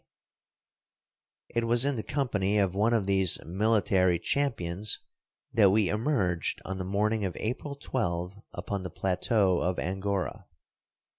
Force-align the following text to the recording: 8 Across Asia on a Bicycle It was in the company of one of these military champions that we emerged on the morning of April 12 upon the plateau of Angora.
8 1.51 1.57
Across 1.61 1.61
Asia 1.61 1.61
on 1.61 1.61
a 1.61 1.61
Bicycle 1.61 1.61
It 1.61 1.67
was 1.69 1.85
in 1.85 1.95
the 1.95 2.11
company 2.15 2.57
of 2.57 2.73
one 2.73 2.93
of 2.95 3.05
these 3.05 3.45
military 3.45 4.17
champions 4.17 4.99
that 5.53 5.69
we 5.69 5.89
emerged 5.89 6.59
on 6.65 6.79
the 6.79 6.83
morning 6.83 7.23
of 7.23 7.37
April 7.37 7.75
12 7.75 8.33
upon 8.51 8.81
the 8.81 8.89
plateau 8.89 9.59
of 9.59 9.77
Angora. 9.77 10.47